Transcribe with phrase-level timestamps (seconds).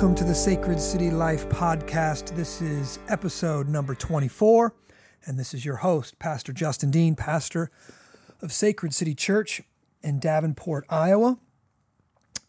[0.00, 2.34] Welcome to the Sacred City Life podcast.
[2.34, 4.74] This is episode number 24,
[5.26, 7.70] and this is your host, Pastor Justin Dean, pastor
[8.40, 9.60] of Sacred City Church
[10.02, 11.38] in Davenport, Iowa.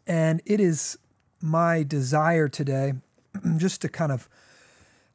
[0.07, 0.97] And it is
[1.41, 2.93] my desire today
[3.57, 4.29] just to kind of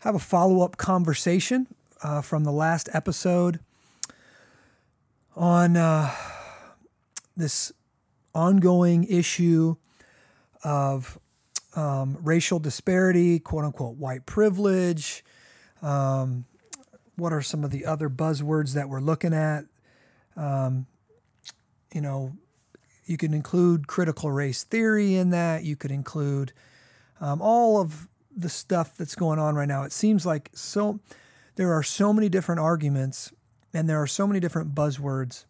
[0.01, 1.67] have a follow up conversation
[2.03, 3.61] uh, from the last episode
[5.35, 6.15] on uh,
[7.35, 7.73] this
[8.35, 9.77] ongoing issue
[10.63, 11.19] of
[11.77, 15.25] um, racial disparity, quote unquote, white privilege.
[15.83, 16.47] Um,
[17.17, 19.67] what are some of the other buzzwords that we're looking at?
[20.37, 20.87] Um,
[21.95, 22.33] you know,
[23.05, 25.65] you can include critical race theory in that.
[25.65, 26.53] You could include
[27.21, 29.85] um, all of the stuff that's going on right now.
[29.85, 31.01] It seems like so
[31.55, 33.33] there are so many different arguments
[33.73, 35.45] and there are so many different buzzwords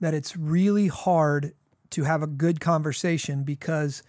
[0.00, 1.54] that it's really hard
[1.90, 4.02] to have a good conversation because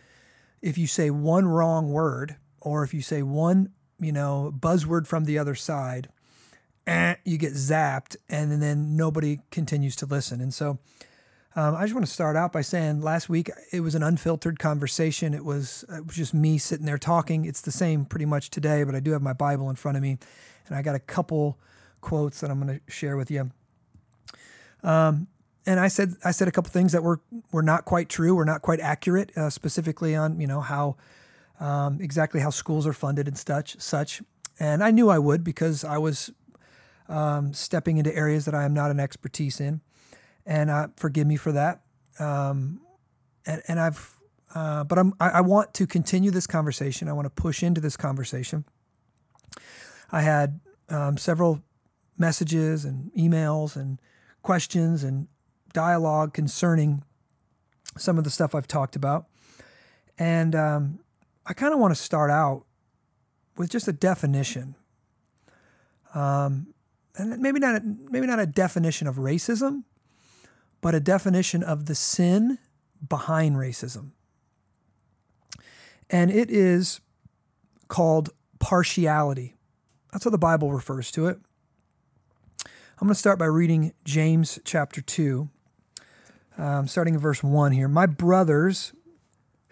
[0.64, 5.26] if you say one wrong word or if you say one, you know, buzzword from
[5.26, 6.08] the other side,
[6.88, 10.40] eh, you get zapped and then nobody continues to listen.
[10.40, 10.80] And so
[11.58, 14.58] um, I just want to start out by saying last week it was an unfiltered
[14.58, 15.34] conversation.
[15.34, 17.44] It was, it was just me sitting there talking.
[17.44, 20.02] It's the same pretty much today, but I do have my Bible in front of
[20.02, 20.18] me
[20.68, 21.60] and I got a couple
[22.00, 23.52] quotes that I'm going to share with you.
[24.82, 25.28] Um,
[25.66, 28.46] and I said I said a couple things that were were not quite true, were
[28.46, 30.98] not quite accurate, uh, specifically on you know how
[31.60, 34.22] um, exactly how schools are funded and such such.
[34.60, 36.32] And I knew I would because I was
[37.10, 39.82] um, stepping into areas that I am not an expertise in,
[40.46, 41.82] and uh, forgive me for that.
[42.20, 42.82] Um,
[43.46, 44.16] and, and I've
[44.54, 47.08] uh, but I'm I, I want to continue this conversation.
[47.08, 48.66] I want to push into this conversation.
[50.12, 51.64] I had um, several
[52.18, 54.00] messages and emails and
[54.44, 55.28] questions and
[55.74, 57.04] dialogue concerning
[57.98, 59.26] some of the stuff I've talked about.
[60.18, 61.00] And um,
[61.46, 62.66] I kind of want to start out
[63.58, 64.76] with just a definition.
[66.14, 66.74] Um,
[67.16, 69.84] and maybe not a, maybe not a definition of racism,
[70.82, 72.60] but a definition of the sin
[73.08, 74.12] behind racism.
[76.10, 77.02] And it is
[77.88, 78.30] called
[78.60, 79.56] partiality.
[80.12, 81.40] That's how the Bible refers to it.
[83.00, 85.50] I'm going to start by reading James chapter 2,
[86.58, 87.88] um, starting in verse 1 here.
[87.88, 88.94] My brothers,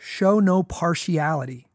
[0.01, 1.67] show no partiality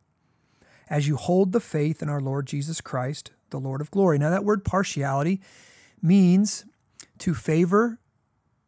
[0.90, 4.18] as you hold the faith in our Lord Jesus Christ, the Lord of glory.
[4.18, 5.40] Now, that word partiality
[6.02, 6.64] means
[7.18, 8.00] to favor,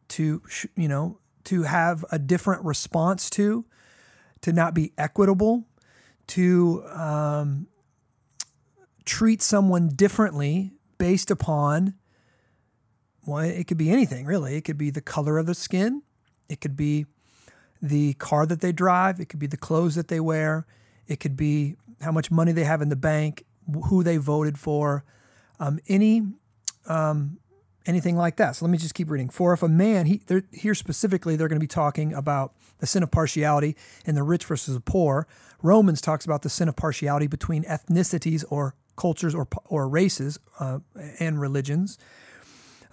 [0.09, 0.43] to,
[0.77, 3.65] you know, to have a different response to,
[4.43, 5.65] to not be equitable,
[6.29, 7.67] to um,
[9.05, 11.95] treat someone differently based upon,
[13.27, 14.57] well, it could be anything really.
[14.57, 16.03] It could be the color of the skin,
[16.49, 17.07] it could be
[17.81, 20.67] the car that they drive, it could be the clothes that they wear,
[21.07, 23.45] it could be how much money they have in the bank,
[23.87, 25.05] who they voted for,
[25.61, 26.23] um, any
[26.87, 27.39] um,
[27.87, 28.57] anything like that.
[28.57, 29.29] So let me just keep reading.
[29.29, 30.21] For if a man, he,
[30.53, 33.77] here specifically, they're going to be talking about the sin of partiality
[34.07, 35.27] and the rich versus the poor.
[35.63, 40.79] Romans talks about the sin of partiality between ethnicities or cultures or or races uh,
[41.19, 41.99] and religions.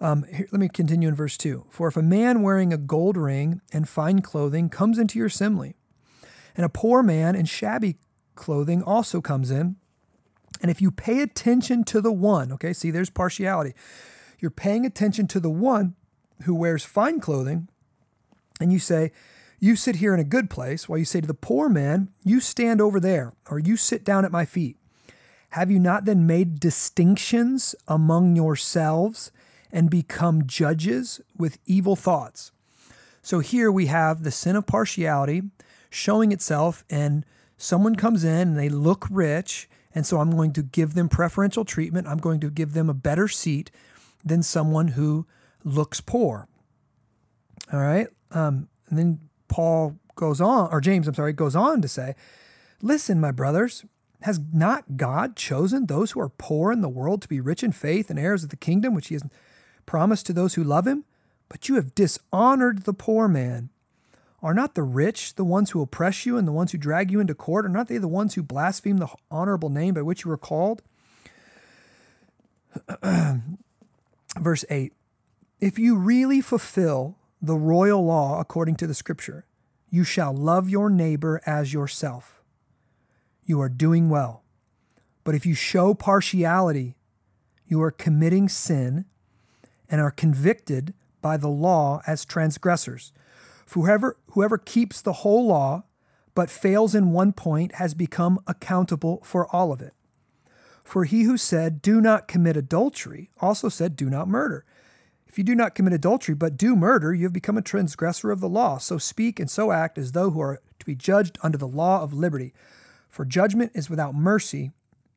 [0.02, 1.68] Um, here, let me continue in verse 2.
[1.70, 5.76] For if a man wearing a gold ring and fine clothing comes into your assembly,
[6.56, 7.98] and a poor man in shabby
[8.36, 9.78] clothing also comes in,
[10.62, 13.74] and if you pay attention to the one, okay, see, there's partiality.
[14.40, 15.96] You're paying attention to the one
[16.44, 17.68] who wears fine clothing,
[18.60, 19.12] and you say,
[19.60, 22.40] You sit here in a good place, while you say to the poor man, You
[22.40, 24.78] stand over there, or you sit down at my feet.
[25.52, 29.32] Have you not then made distinctions among yourselves
[29.76, 32.54] and become judges with evil thoughts.
[33.22, 35.44] So here we have the sin of partiality
[35.90, 37.26] showing itself, and
[37.58, 41.66] someone comes in and they look rich, and so I'm going to give them preferential
[41.66, 42.08] treatment.
[42.08, 43.70] I'm going to give them a better seat
[44.24, 45.28] than someone who
[45.66, 46.48] looks poor.
[47.74, 48.08] All right.
[48.32, 49.20] Um, and then
[49.50, 52.16] Paul goes on, or James, I'm sorry, goes on to say,
[52.82, 53.84] Listen, my brothers,
[54.22, 57.72] has not God chosen those who are poor in the world to be rich in
[57.72, 59.24] faith and heirs of the kingdom which he has
[59.86, 61.06] promised to those who love him,
[61.50, 63.70] but you have dishonored the poor man.
[64.42, 67.20] Are not the rich the ones who oppress you and the ones who drag you
[67.20, 67.66] into court?
[67.66, 70.84] Are not they the ones who blaspheme the honorable name by which you were called?
[74.40, 74.94] Verse 8
[75.60, 79.46] If you really fulfill the royal law according to the scripture,
[79.90, 82.44] you shall love your neighbor as yourself.
[83.46, 84.44] You are doing well.
[85.24, 86.98] But if you show partiality,
[87.68, 89.06] you are committing sin
[89.90, 93.12] and are convicted by the law as transgressors.
[93.72, 95.84] Whoever, whoever keeps the whole law
[96.36, 99.94] but fails in one point has become accountable for all of it.
[100.84, 104.66] For he who said, Do not commit adultery, also said, Do not murder.
[105.28, 108.40] If you do not commit adultery, but do murder, you have become a transgressor of
[108.40, 108.78] the law.
[108.78, 112.04] So speak and so act as though who are to be judged under the law
[112.04, 112.54] of liberty.
[113.10, 114.72] For judgment is without mercy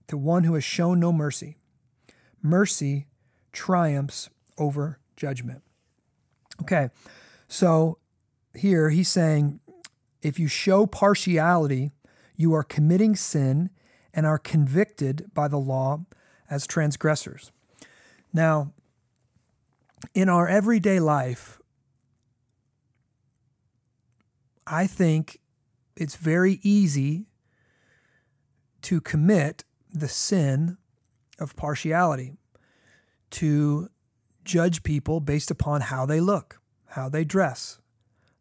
[0.06, 1.58] to one who has shown no mercy.
[2.42, 3.06] Mercy
[3.52, 5.62] triumphs over judgment.
[6.62, 6.88] Okay,
[7.46, 7.98] so
[8.54, 9.60] here he's saying
[10.22, 11.92] if you show partiality,
[12.36, 13.70] you are committing sin
[14.12, 16.04] and are convicted by the law
[16.50, 17.52] as transgressors.
[18.32, 18.72] Now,
[20.14, 21.60] in our everyday life,
[24.66, 25.40] I think
[25.96, 27.26] it's very easy
[28.82, 30.76] to commit the sin
[31.38, 32.34] of partiality,
[33.30, 33.90] to
[34.48, 37.78] judge people based upon how they look, how they dress,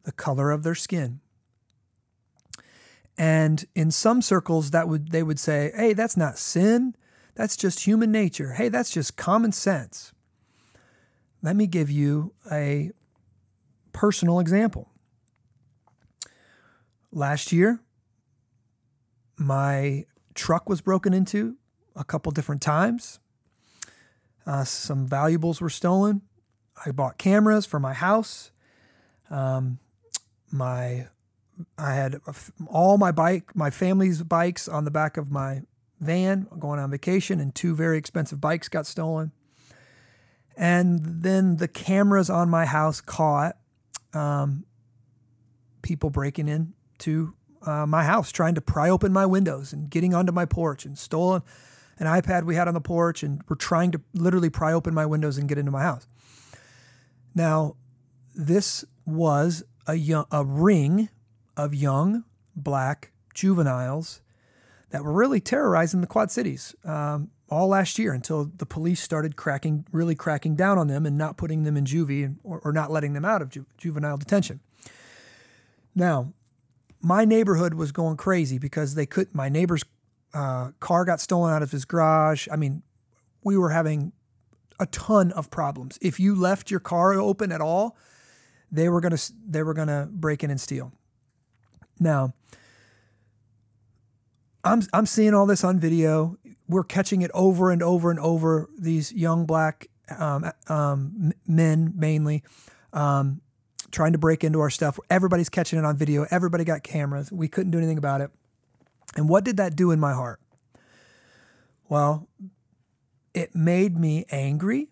[0.03, 1.19] the color of their skin.
[3.17, 6.95] And in some circles that would they would say, "Hey, that's not sin.
[7.35, 8.53] That's just human nature.
[8.53, 10.13] Hey, that's just common sense."
[11.41, 12.91] Let me give you a
[13.91, 14.89] personal example.
[17.11, 17.81] Last year,
[19.37, 21.57] my truck was broken into
[21.95, 23.19] a couple different times.
[24.47, 26.21] Uh, some valuables were stolen.
[26.85, 28.51] I bought cameras for my house.
[29.29, 29.79] Um,
[30.51, 31.07] my
[31.77, 32.21] I had
[32.67, 35.63] all my bike, my family's bikes on the back of my
[35.99, 39.31] van going on vacation, and two very expensive bikes got stolen.
[40.55, 43.57] And then the cameras on my house caught
[44.13, 44.65] um,
[45.81, 47.33] people breaking into
[47.63, 50.97] uh, my house, trying to pry open my windows and getting onto my porch and
[50.97, 51.41] stolen
[51.99, 55.05] an iPad we had on the porch and were trying to literally pry open my
[55.05, 56.07] windows and get into my house.
[57.33, 57.75] Now,
[58.35, 61.09] this was a young, a ring
[61.55, 62.23] of young
[62.55, 64.21] black juveniles
[64.89, 69.35] that were really terrorizing the Quad Cities um, all last year until the police started
[69.35, 72.91] cracking, really cracking down on them and not putting them in juvie or, or not
[72.91, 74.59] letting them out of ju- juvenile detention.
[75.95, 76.33] Now,
[77.01, 79.33] my neighborhood was going crazy because they could.
[79.33, 79.83] My neighbor's
[80.33, 82.47] uh, car got stolen out of his garage.
[82.51, 82.83] I mean,
[83.43, 84.11] we were having
[84.79, 85.97] a ton of problems.
[86.01, 87.97] If you left your car open at all,
[88.71, 90.91] they were gonna they were gonna break in and steal.
[91.99, 92.33] Now,
[94.63, 96.37] I'm I'm seeing all this on video.
[96.67, 98.69] We're catching it over and over and over.
[98.77, 99.87] These young black
[100.17, 102.43] um, um, men, mainly,
[102.91, 103.41] um,
[103.91, 104.99] trying to break into our stuff.
[105.09, 106.25] Everybody's catching it on video.
[106.29, 107.31] Everybody got cameras.
[107.31, 108.31] We couldn't do anything about it.
[109.15, 110.39] And what did that do in my heart?
[111.89, 112.27] Well,
[113.33, 114.89] it made me angry.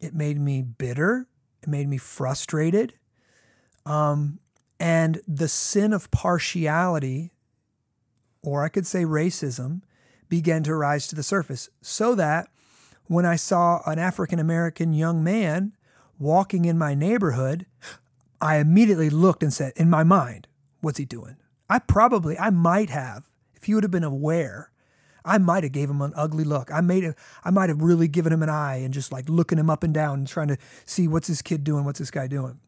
[0.00, 1.26] It made me bitter.
[1.62, 2.94] It made me frustrated.
[3.84, 4.38] Um,
[4.78, 7.32] and the sin of partiality,
[8.42, 9.82] or I could say racism,
[10.28, 11.68] began to rise to the surface.
[11.82, 12.48] So that
[13.06, 15.72] when I saw an African American young man
[16.18, 17.66] walking in my neighborhood,
[18.40, 20.46] I immediately looked and said, in my mind,
[20.80, 21.36] what's he doing?
[21.68, 24.70] I probably, I might have, if he would have been aware,
[25.24, 26.72] I might have gave him an ugly look.
[26.72, 29.58] I made it, I might have really given him an eye and just like looking
[29.58, 30.56] him up and down and trying to
[30.86, 32.58] see what's this kid doing, what's this guy doing.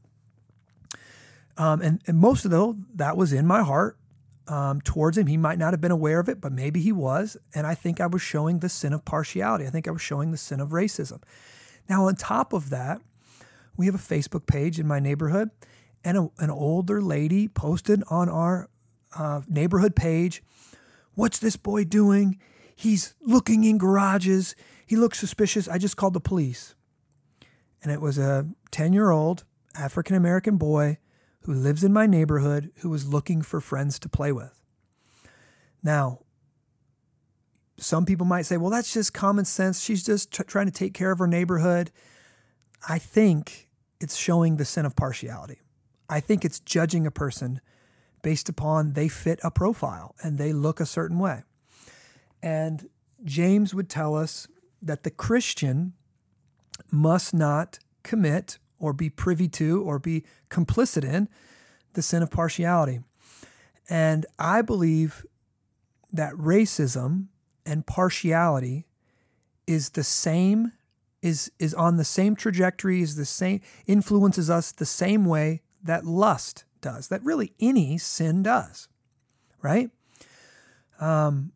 [1.56, 3.96] Um, and, and most of though that was in my heart
[4.50, 5.28] um, towards him.
[5.28, 7.36] He might not have been aware of it, but maybe he was.
[7.54, 9.66] And I think I was showing the sin of partiality.
[9.66, 11.22] I think I was showing the sin of racism.
[11.88, 13.00] Now, on top of that,
[13.76, 15.50] we have a Facebook page in my neighborhood,
[16.04, 18.68] and a, an older lady posted on our
[19.16, 20.42] uh, neighborhood page,
[21.14, 22.38] What's this boy doing?
[22.74, 24.54] He's looking in garages.
[24.86, 25.68] He looks suspicious.
[25.68, 26.74] I just called the police.
[27.82, 30.96] And it was a 10 year old African American boy
[31.42, 34.62] who lives in my neighborhood who was looking for friends to play with.
[35.82, 36.20] Now,
[37.76, 39.82] some people might say, well, that's just common sense.
[39.82, 41.90] She's just t- trying to take care of her neighborhood.
[42.88, 43.68] I think
[44.00, 45.60] it's showing the sin of partiality.
[46.08, 47.60] I think it's judging a person
[48.22, 51.42] based upon they fit a profile and they look a certain way.
[52.42, 52.88] And
[53.24, 54.46] James would tell us
[54.82, 55.92] that the Christian
[56.90, 61.28] must not commit or be privy to or be complicit in
[61.92, 63.00] the sin of partiality.
[63.88, 65.26] And I believe
[66.12, 67.26] that racism
[67.66, 68.86] and partiality
[69.66, 70.72] is the same
[71.22, 76.06] is is on the same trajectory is the same influences us the same way that
[76.06, 78.88] lust does that really any sin does
[79.62, 79.90] right
[81.00, 81.52] um,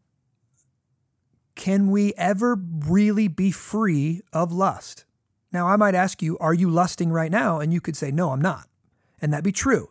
[1.54, 5.04] can we ever really be free of lust
[5.52, 7.60] now, I might ask you, are you lusting right now?
[7.60, 8.66] And you could say, no, I'm not.
[9.22, 9.90] And that'd be true.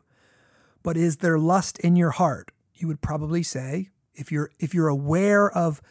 [0.83, 2.51] But is there lust in your heart?
[2.83, 5.81] you would probably say if you're if you're aware of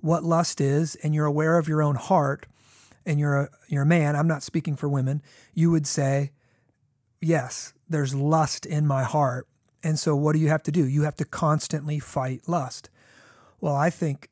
[0.00, 2.46] what lust is and you're aware of your own heart
[3.06, 5.22] and you're a you're a man, I'm not speaking for women,
[5.54, 6.32] you would say,
[7.20, 9.46] yes, there's lust in my heart.
[9.82, 10.86] And so what do you have to do?
[10.86, 12.88] You have to constantly fight lust.
[13.60, 14.28] Well, I think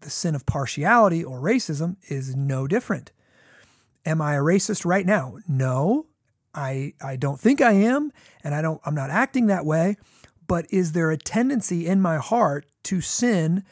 [0.00, 3.12] the sin of partiality or racism is no different.
[4.06, 5.36] Am I a racist right now?
[5.46, 6.06] No.
[6.54, 8.12] I I don't think I am
[8.44, 9.96] and I don't I'm not acting that way,
[10.46, 13.64] but is there a tendency in my heart to sin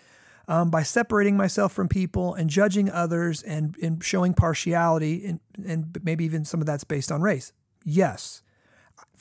[0.48, 5.98] um, by separating myself from people and judging others and, and showing partiality and, and
[6.02, 7.52] maybe even some of that's based on race?
[7.84, 8.41] Yes.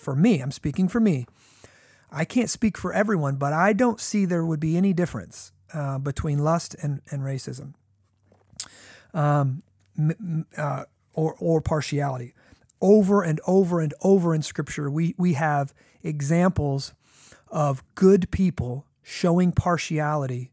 [0.02, 1.28] For me, I'm speaking for me.
[2.12, 6.00] I can't speak for everyone, but I don't see there would be any difference uh,
[6.00, 7.76] between lust and, and racism
[9.14, 9.64] um,
[10.58, 12.34] uh, or, or partiality.
[12.82, 16.94] Over and over and over in Scripture, we, we have examples
[17.50, 20.52] of good people showing partiality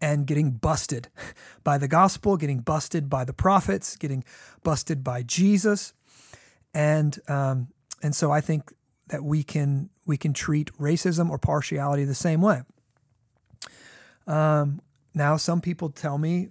[0.00, 1.08] and getting busted
[1.64, 4.22] by the gospel, getting busted by the prophets, getting
[4.62, 5.94] busted by Jesus,
[6.72, 7.68] and um,
[8.02, 8.72] and so I think
[9.08, 12.62] that we can we can treat racism or partiality the same way.
[14.26, 14.80] Um,
[15.14, 16.48] now, some people tell me,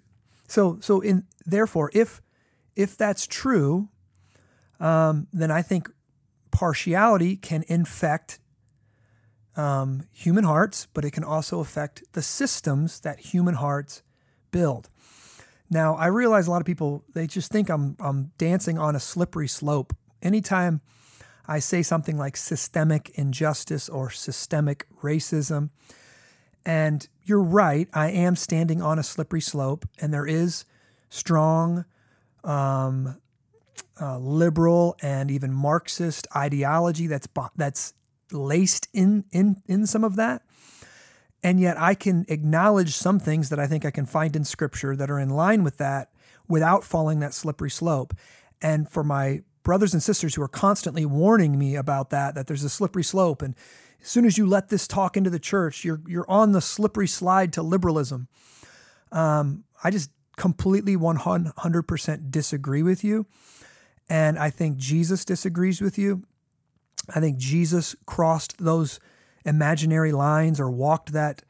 [0.48, 2.22] so so in therefore, if
[2.76, 3.90] if that's true,
[4.80, 5.90] um, then I think
[6.52, 8.40] partiality can infect
[9.56, 14.02] um, human hearts, but it can also affect the systems that human hearts
[14.52, 14.90] build.
[15.70, 19.00] Now, I realize a lot of people they just think I'm I'm dancing on a
[19.00, 19.96] slippery slope.
[20.22, 20.82] Anytime
[21.48, 25.70] I say something like systemic injustice or systemic racism,
[26.66, 30.66] and you're right, I am standing on a slippery slope, and there is
[31.10, 31.86] strong
[32.44, 33.18] um,
[34.00, 37.94] uh, liberal and even Marxist ideology that's that's
[38.32, 40.44] laced in in in some of that.
[41.44, 44.96] And yet I can acknowledge some things that I think I can find in scripture
[44.96, 46.10] that are in line with that
[46.48, 48.14] without falling that slippery slope.
[48.62, 52.64] And for my brothers and sisters who are constantly warning me about that, that there's
[52.64, 53.42] a slippery slope.
[53.42, 53.56] And
[54.02, 57.08] as soon as you let this talk into the church, you're you're on the slippery
[57.08, 58.28] slide to liberalism.
[59.12, 63.26] Um, I just completely 100% disagree with you.
[64.10, 66.24] And I think Jesus disagrees with you.
[67.14, 69.00] I think Jesus crossed those
[69.46, 71.44] imaginary lines or walked that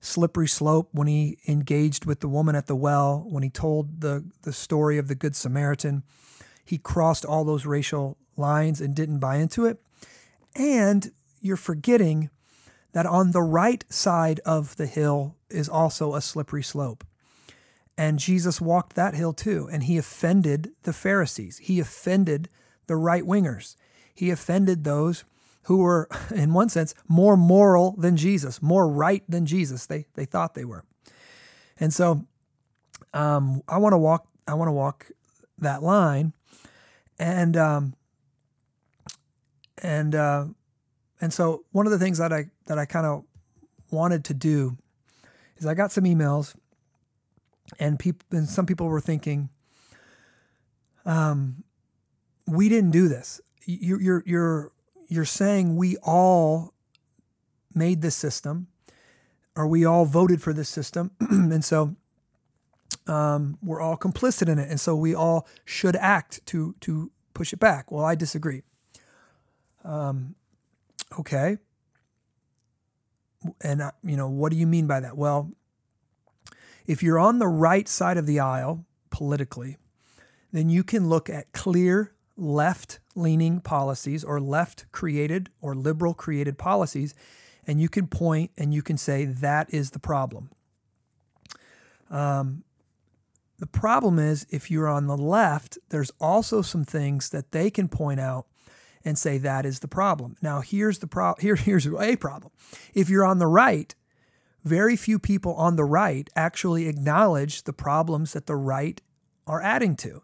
[0.00, 4.24] slippery slope when he engaged with the woman at the well, when he told the,
[4.42, 6.02] the story of the Good Samaritan.
[6.68, 9.80] He crossed all those racial lines and didn't buy into it.
[10.54, 12.30] And you're forgetting
[12.92, 17.04] that on the right side of the hill is also a slippery slope.
[17.96, 21.58] And Jesus walked that hill too, and he offended the Pharisees.
[21.58, 22.48] He offended
[22.86, 23.74] the right wingers
[24.18, 25.24] he offended those
[25.64, 29.86] who were, in one sense, more moral than Jesus, more right than Jesus.
[29.86, 30.84] They they thought they were,
[31.78, 32.26] and so
[33.14, 34.26] um, I want to walk.
[34.48, 35.06] I want to walk
[35.58, 36.32] that line,
[37.18, 37.94] and um,
[39.82, 40.46] and uh,
[41.20, 43.24] and so one of the things that I that I kind of
[43.90, 44.76] wanted to do
[45.56, 46.54] is I got some emails,
[47.78, 49.48] and people and some people were thinking,
[51.04, 51.64] um,
[52.46, 53.40] we didn't do this.
[53.64, 54.72] You're you're you're
[55.08, 56.74] you're saying we all
[57.74, 58.68] made this system
[59.58, 61.10] or we all voted for this system.
[61.20, 61.96] And so
[63.08, 67.52] um, we're all complicit in it and so we all should act to to push
[67.52, 67.90] it back.
[67.90, 68.62] Well i disagree.
[69.84, 70.34] Um,
[71.18, 71.58] okay.
[73.60, 75.16] And uh, you know what do you mean by that?
[75.16, 75.52] Well
[76.86, 79.76] if you're on the right side of the aisle politically
[80.52, 86.56] then you can look at clear left leaning policies or left created or liberal created
[86.56, 87.14] policies,
[87.66, 90.50] and you can point and you can say that is the problem.
[92.10, 92.64] Um,
[93.58, 97.88] the problem is if you're on the left, there's also some things that they can
[97.88, 98.46] point out
[99.04, 100.36] and say that is the problem.
[100.42, 102.52] Now here's the pro- here here's a problem.
[102.94, 103.94] If you're on the right,
[104.64, 109.00] very few people on the right actually acknowledge the problems that the right
[109.46, 110.22] are adding to.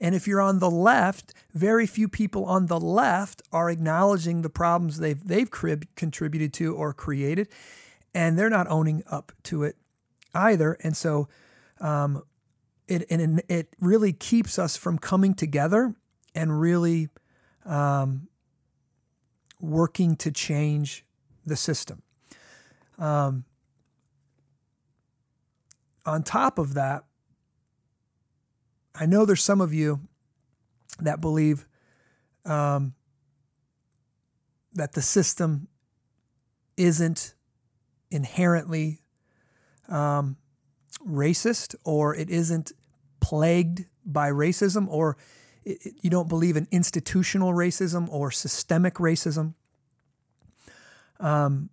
[0.00, 4.50] And if you're on the left, very few people on the left are acknowledging the
[4.50, 7.48] problems they've they've crib, contributed to or created,
[8.12, 9.76] and they're not owning up to it
[10.34, 10.76] either.
[10.80, 11.28] And so,
[11.80, 12.22] um,
[12.92, 15.94] it and it really keeps us from coming together
[16.34, 17.08] and really
[17.64, 18.28] um,
[19.60, 21.04] working to change
[21.46, 22.02] the system.
[22.98, 23.44] Um,
[26.04, 27.04] on top of that,
[28.94, 30.00] I know there's some of you
[31.00, 31.66] that believe
[32.44, 32.94] um,
[34.74, 35.68] that the system
[36.76, 37.34] isn't
[38.10, 39.00] inherently
[39.88, 40.36] um,
[41.06, 42.72] racist or it isn't
[43.22, 45.16] plagued by racism or
[45.64, 49.54] you don't believe in institutional racism or systemic racism.
[51.20, 51.70] Um,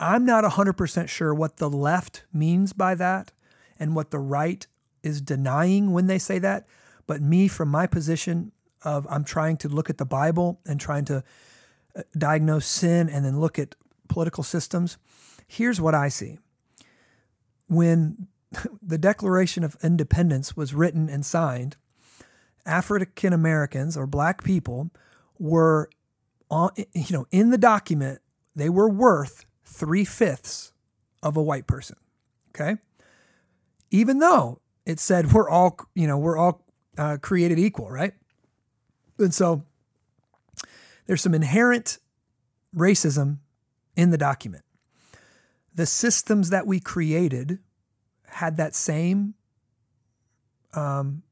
[0.00, 3.30] I'm not 100% sure what the left means by that
[3.78, 4.66] and what the right
[5.04, 6.66] is denying when they say that.
[7.06, 8.50] But me, from my position
[8.84, 11.22] of I'm trying to look at the Bible and trying to
[11.94, 13.76] uh, diagnose sin and then look at
[14.08, 14.98] political systems,
[15.46, 16.38] here's what I see.
[17.68, 18.26] When
[18.82, 21.76] the Declaration of Independence was written and signed,
[22.64, 24.90] African Americans or black people
[25.38, 25.90] were
[26.50, 28.20] on, you know, in the document,
[28.54, 30.72] they were worth three fifths
[31.22, 31.96] of a white person.
[32.50, 32.76] Okay.
[33.90, 36.64] Even though it said we're all, you know, we're all
[36.98, 38.12] uh, created equal, right?
[39.18, 39.64] And so
[41.06, 41.98] there's some inherent
[42.74, 43.38] racism
[43.96, 44.64] in the document.
[45.74, 47.58] The systems that we created
[48.32, 49.34] had that same,
[50.74, 51.22] um,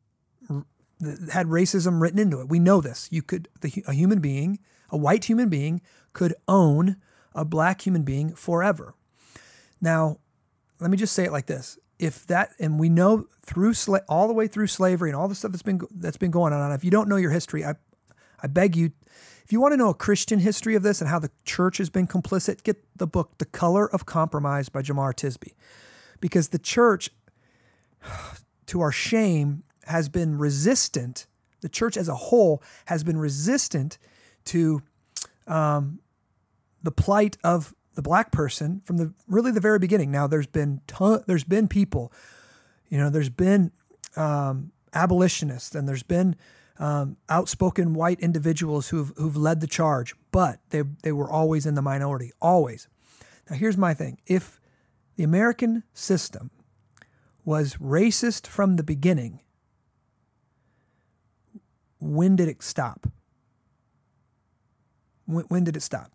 [1.33, 2.49] had racism written into it.
[2.49, 3.09] We know this.
[3.11, 4.59] You could, the, a human being,
[4.91, 5.81] a white human being,
[6.13, 6.97] could own
[7.35, 8.95] a black human being forever.
[9.81, 10.19] Now,
[10.81, 14.27] let me just say it like this if that and we know through sla- all
[14.27, 16.83] the way through slavery and all the stuff that's been that's been going on if
[16.83, 17.75] you don't know your history i
[18.43, 18.91] i beg you
[19.45, 21.91] if you want to know a christian history of this and how the church has
[21.91, 25.53] been complicit get the book the color of compromise by jemar tisby
[26.21, 27.11] because the church
[28.67, 31.27] to our shame has been resistant
[31.61, 33.99] the church as a whole has been resistant
[34.47, 34.83] to
[35.47, 36.01] um,
[36.83, 40.11] the plight of the black person from the really the very beginning.
[40.11, 42.13] Now there's been ton, there's been people,
[42.89, 43.73] you know, there's been
[44.17, 46.37] um, abolitionists and there's been
[46.79, 51.75] um, outspoken white individuals who've who've led the charge, but they they were always in
[51.75, 52.89] the minority, always.
[53.51, 54.60] Now here's my thing: if
[55.21, 56.51] the American system
[57.45, 59.41] was racist from the beginning,
[61.99, 63.07] when did it stop?
[65.27, 66.11] When, when did it stop?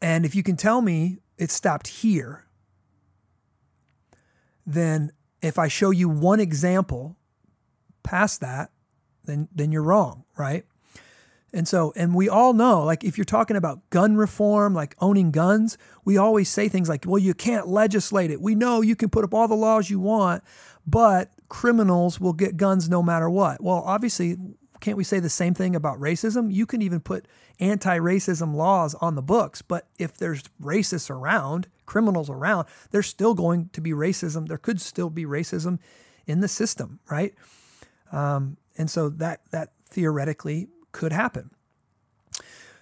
[0.00, 2.46] And if you can tell me it stopped here,
[4.64, 7.18] then if I show you one example
[8.02, 8.70] past that,
[9.24, 10.64] then then you're wrong, right?
[11.56, 15.30] And so, and we all know, like if you're talking about gun reform, like owning
[15.30, 18.42] guns, we always say things like, well, you can't legislate it.
[18.42, 20.44] We know you can put up all the laws you want,
[20.86, 23.62] but criminals will get guns no matter what.
[23.62, 24.36] Well, obviously,
[24.80, 26.52] can't we say the same thing about racism?
[26.52, 27.26] You can even put
[27.58, 33.32] anti racism laws on the books, but if there's racists around, criminals around, there's still
[33.32, 34.46] going to be racism.
[34.46, 35.78] There could still be racism
[36.26, 37.34] in the system, right?
[38.12, 41.50] Um, and so that, that theoretically could happen.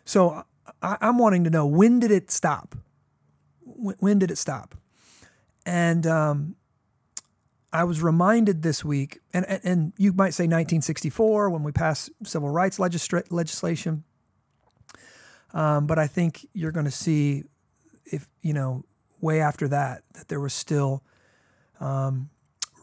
[0.05, 0.44] So
[0.81, 2.77] I, am wanting to know when did it stop?
[3.64, 4.77] When, when did it stop?
[5.66, 6.55] And um,
[7.72, 12.50] I was reminded this week, and, and you might say 1964 when we passed civil
[12.50, 14.05] rights legisla- legislation,
[15.53, 17.42] um, but I think you're going to see,
[18.05, 18.85] if you know,
[19.20, 21.03] way after that, that there was still
[21.81, 22.31] um,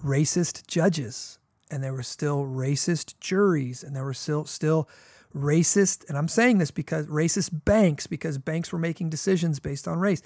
[0.03, 1.39] racist judges,
[1.69, 4.89] and there were still racist juries, and there were still still
[5.35, 9.99] racist, and I'm saying this because racist banks, because banks were making decisions based on
[9.99, 10.21] race.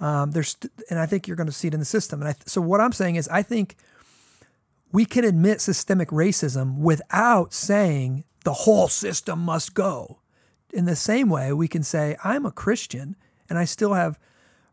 [0.00, 0.56] Um, there's,
[0.90, 2.20] and I think you're going to see it in the system.
[2.20, 3.76] And I, so what I'm saying is, I think
[4.90, 10.20] we can admit systemic racism without saying the whole system must go.
[10.72, 13.16] In the same way, we can say I'm a Christian
[13.48, 14.18] and I still have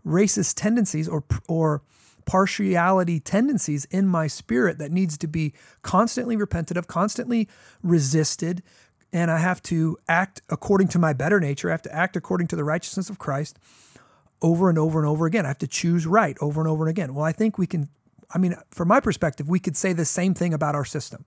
[0.06, 1.82] racist tendencies or or
[2.26, 7.50] partiality tendencies in my spirit that needs to be constantly repented of, constantly
[7.82, 8.62] resisted,
[9.12, 11.70] and I have to act according to my better nature.
[11.70, 13.58] I have to act according to the righteousness of Christ
[14.42, 15.46] over and over and over again.
[15.46, 17.14] I have to choose right over and over and again.
[17.14, 17.90] Well, I think we can,
[18.34, 21.26] I mean, from my perspective, we could say the same thing about our system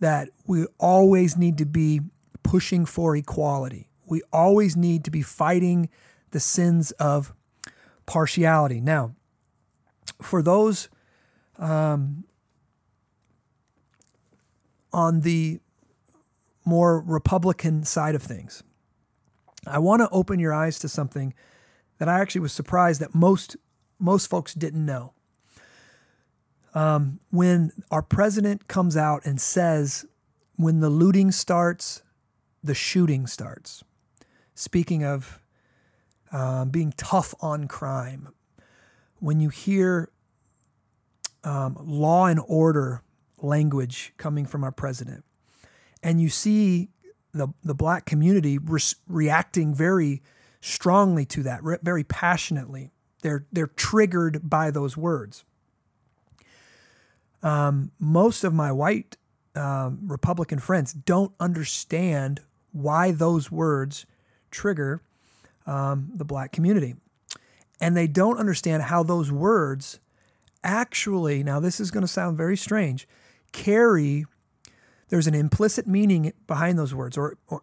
[0.00, 2.00] that we always need to be
[2.42, 3.88] pushing for equality.
[4.06, 5.88] We always need to be fighting
[6.30, 7.32] the sins of
[8.06, 8.80] partiality.
[8.80, 9.14] Now,
[10.22, 10.88] for those
[11.58, 12.24] um,
[14.92, 15.60] on the
[16.68, 18.62] more Republican side of things,
[19.66, 21.34] I want to open your eyes to something
[21.98, 23.56] that I actually was surprised that most
[23.98, 25.14] most folks didn't know.
[26.74, 30.04] Um, when our president comes out and says,
[30.56, 32.02] "When the looting starts,
[32.62, 33.82] the shooting starts."
[34.54, 35.40] Speaking of
[36.30, 38.28] um, being tough on crime,
[39.18, 40.10] when you hear
[41.42, 43.02] um, law and order
[43.40, 45.24] language coming from our president,
[46.02, 46.88] and you see
[47.32, 50.22] the the black community re- reacting very
[50.60, 52.90] strongly to that, very passionately.
[53.22, 55.44] They're they're triggered by those words.
[57.42, 59.16] Um, most of my white
[59.54, 62.40] um, Republican friends don't understand
[62.72, 64.06] why those words
[64.50, 65.02] trigger
[65.66, 66.96] um, the black community.
[67.80, 70.00] And they don't understand how those words
[70.64, 73.06] actually, now this is going to sound very strange,
[73.52, 74.26] carry,
[75.08, 77.62] there's an implicit meaning behind those words, or, or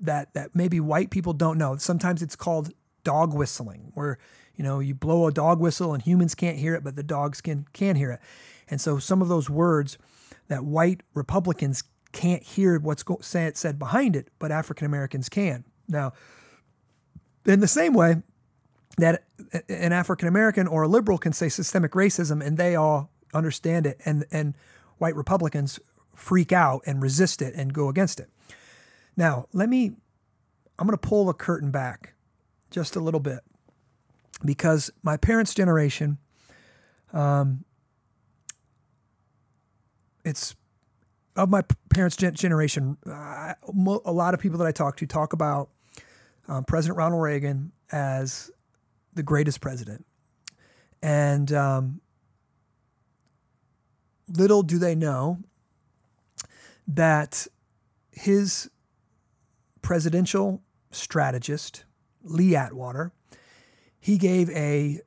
[0.00, 1.76] that, that maybe white people don't know.
[1.76, 2.72] Sometimes it's called
[3.04, 4.18] dog whistling, where
[4.56, 7.40] you know you blow a dog whistle and humans can't hear it, but the dogs
[7.40, 8.20] can can hear it.
[8.68, 9.98] And so some of those words
[10.48, 15.64] that white Republicans can't hear what's go- said said behind it, but African Americans can.
[15.88, 16.12] Now,
[17.44, 18.22] in the same way
[18.96, 19.24] that
[19.68, 24.00] an African American or a liberal can say systemic racism and they all understand it,
[24.04, 24.54] and and
[24.98, 25.80] white Republicans
[26.14, 28.28] freak out and resist it and go against it.
[29.16, 29.92] Now, let me.
[30.78, 32.14] I'm going to pull the curtain back
[32.70, 33.40] just a little bit
[34.44, 36.18] because my parents' generation,
[37.12, 37.64] um,
[40.24, 40.56] it's
[41.36, 42.96] of my parents' generation.
[43.06, 43.54] Uh,
[44.04, 45.70] a lot of people that I talk to talk about
[46.48, 48.50] um, President Ronald Reagan as
[49.14, 50.04] the greatest president,
[51.02, 52.00] and um,
[54.28, 55.38] little do they know
[56.86, 57.46] that
[58.12, 58.70] his
[59.82, 61.84] presidential strategist
[62.22, 63.12] Lee Atwater
[63.98, 65.00] he gave a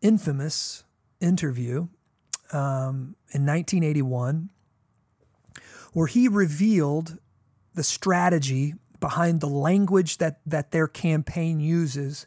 [0.00, 0.84] infamous
[1.20, 1.88] interview
[2.52, 4.50] um, in 1981
[5.92, 7.18] where he revealed
[7.74, 12.26] the strategy behind the language that that their campaign uses.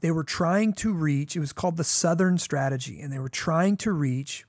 [0.00, 1.36] They were trying to reach.
[1.36, 4.44] It was called the Southern Strategy, and they were trying to reach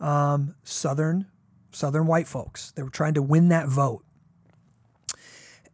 [0.00, 1.26] um, Southern
[1.76, 2.72] Southern white folks.
[2.72, 4.02] They were trying to win that vote.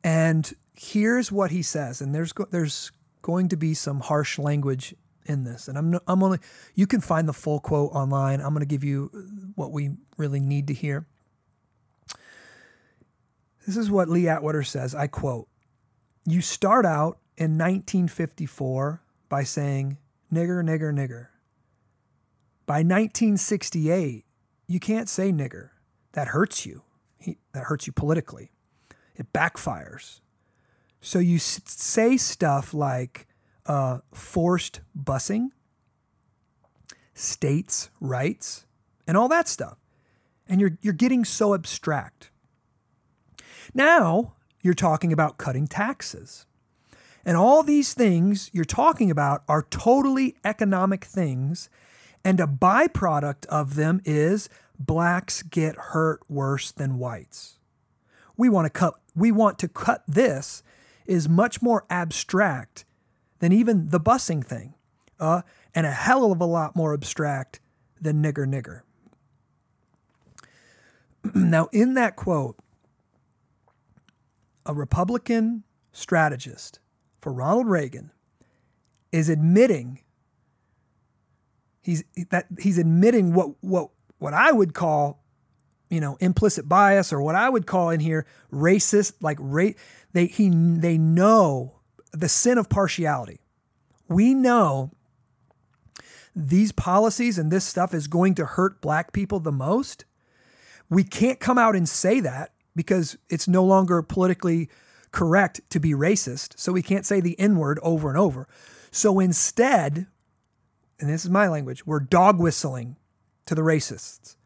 [0.02, 2.90] And here's what he says, and there's there's
[3.22, 5.68] going to be some harsh language in this.
[5.68, 6.40] And I'm, I'm only,
[6.74, 8.40] you can find the full quote online.
[8.40, 9.12] I'm going to give you
[9.54, 11.06] what we really need to hear.
[13.64, 14.96] This is what Lee Atwater says.
[14.96, 15.46] I quote
[16.26, 19.98] You start out in 1954 by saying,
[20.34, 21.28] nigger, nigger, nigger.
[22.66, 24.24] By 1968,
[24.66, 25.68] you can't say nigger.
[26.12, 26.82] That hurts you.
[27.18, 28.52] He, that hurts you politically.
[29.14, 30.20] It backfires.
[31.00, 33.26] So you say stuff like
[33.66, 35.48] uh, forced busing,
[37.14, 38.66] states' rights,
[39.06, 39.78] and all that stuff.
[40.48, 42.30] And you're, you're getting so abstract.
[43.74, 46.46] Now you're talking about cutting taxes.
[47.24, 51.68] And all these things you're talking about are totally economic things.
[52.24, 54.48] And a byproduct of them is
[54.86, 57.58] blacks get hurt worse than whites.
[58.36, 60.62] We want to cut we want to cut this
[61.06, 62.84] is much more abstract
[63.40, 64.74] than even the busing thing,
[65.20, 65.42] uh,
[65.74, 67.60] and a hell of a lot more abstract
[68.00, 68.82] than nigger nigger.
[71.34, 72.56] now, in that quote,
[74.64, 76.80] a Republican strategist
[77.20, 78.10] for Ronald Reagan
[79.10, 80.00] is admitting
[81.82, 83.90] he's that he's admitting what what
[84.22, 85.20] what I would call
[85.90, 89.76] you know implicit bias or what I would call in here racist like rate
[90.12, 91.80] they he they know
[92.12, 93.40] the sin of partiality.
[94.08, 94.92] We know
[96.36, 100.04] these policies and this stuff is going to hurt black people the most.
[100.88, 104.68] We can't come out and say that because it's no longer politically
[105.10, 106.58] correct to be racist.
[106.58, 108.46] So we can't say the N word over and over.
[108.90, 110.06] So instead,
[111.00, 112.96] and this is my language, we're dog whistling
[113.46, 114.36] to the racists.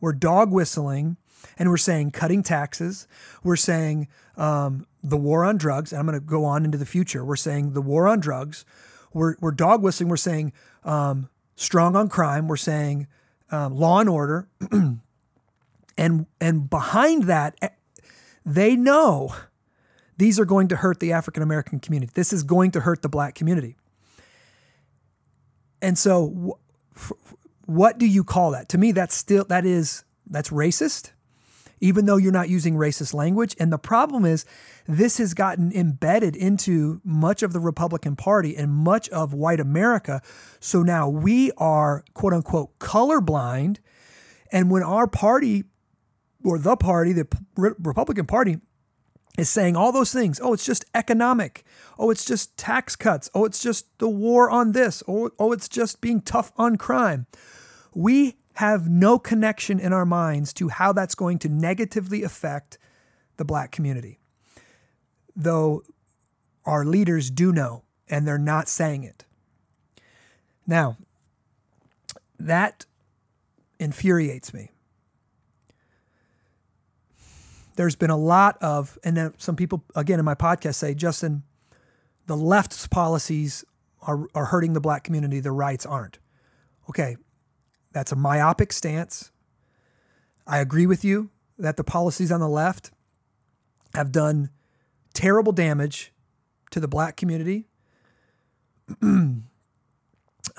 [0.00, 1.16] We're dog whistling
[1.58, 3.06] and we're saying cutting taxes.
[3.42, 5.92] We're saying um, the war on drugs.
[5.92, 7.24] And I'm going to go on into the future.
[7.24, 8.64] We're saying the war on drugs.
[9.12, 10.08] We're, we're dog whistling.
[10.08, 10.52] We're saying
[10.84, 12.48] um, strong on crime.
[12.48, 13.06] We're saying
[13.50, 14.48] um, law and order.
[15.98, 17.68] and and behind that, eh,
[18.44, 19.34] they know
[20.16, 22.12] these are going to hurt the African American community.
[22.14, 23.76] This is going to hurt the black community.
[25.80, 26.58] And so,
[27.66, 28.68] what do you call that?
[28.70, 31.12] To me, that's still that is that's racist,
[31.80, 33.54] even though you're not using racist language.
[33.58, 34.44] And the problem is,
[34.86, 40.22] this has gotten embedded into much of the Republican Party and much of white America.
[40.60, 43.78] So now we are quote unquote colorblind.
[44.52, 45.64] And when our party
[46.44, 48.58] or the party, the Republican Party,
[49.36, 50.40] is saying all those things.
[50.42, 51.64] Oh, it's just economic.
[51.98, 53.28] Oh, it's just tax cuts.
[53.34, 55.02] Oh, it's just the war on this.
[55.08, 57.26] Oh, oh, it's just being tough on crime.
[57.94, 62.78] We have no connection in our minds to how that's going to negatively affect
[63.36, 64.20] the black community.
[65.34, 65.82] Though
[66.64, 69.24] our leaders do know, and they're not saying it.
[70.66, 70.96] Now,
[72.38, 72.86] that
[73.78, 74.70] infuriates me.
[77.76, 81.42] There's been a lot of, and then some people, again, in my podcast say, Justin,
[82.26, 83.64] the left's policies
[84.02, 86.18] are, are hurting the black community, the rights aren't.
[86.88, 87.16] Okay,
[87.92, 89.30] that's a myopic stance.
[90.46, 92.90] I agree with you that the policies on the left
[93.94, 94.50] have done
[95.14, 96.12] terrible damage
[96.70, 97.66] to the black community.
[99.02, 99.44] um,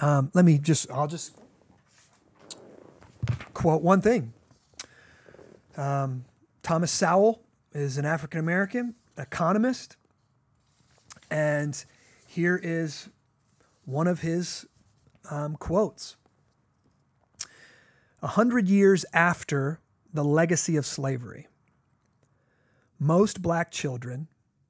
[0.01, 1.37] let me just, I'll just
[3.53, 4.33] quote one thing.
[5.77, 6.25] Um,
[6.65, 9.97] Thomas Sowell is an African American economist.
[11.29, 11.85] And
[12.25, 13.07] here is
[13.85, 14.65] one of his
[15.29, 16.15] um, quotes.
[18.23, 19.79] A hundred years after
[20.11, 21.47] the legacy of slavery,
[22.97, 24.27] most black children,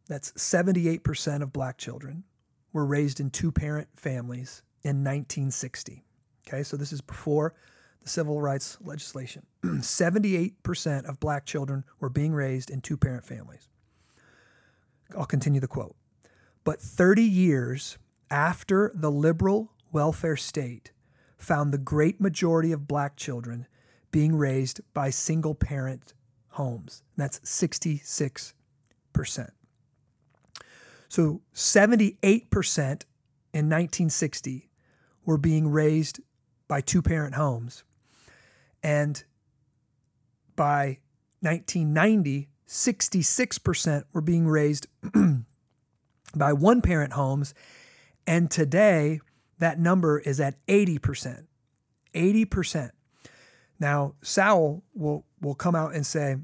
[0.09, 2.25] that's 78% of black children,
[2.73, 6.03] were raised in two parent families in 1960.
[6.45, 7.55] Okay, so this is before
[8.05, 9.45] the civil rights legislation.
[9.63, 13.67] 78% of black children were being raised in two parent families.
[15.17, 15.95] I'll continue the quote.
[16.63, 17.97] But 30 years
[18.29, 20.91] after the liberal welfare state
[21.37, 23.67] found the great majority of black children
[24.11, 26.13] being raised by single parent
[26.49, 27.01] homes.
[27.17, 28.53] That's 66%.
[31.09, 33.03] So 78%
[33.53, 34.69] in 1960
[35.25, 36.19] were being raised
[36.67, 37.84] by two parent homes.
[38.85, 39.23] And
[40.55, 40.99] by
[41.39, 44.85] 1990, 66% were being raised
[46.35, 47.55] by one parent homes.
[48.27, 49.21] And today,
[49.57, 51.47] that number is at 80%.
[52.13, 52.91] 80%.
[53.79, 56.35] Now, Sowell will, will come out and say,